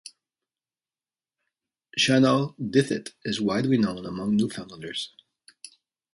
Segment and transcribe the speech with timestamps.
[1.95, 5.11] Shanawdithit is widely known among Newfoundlanders.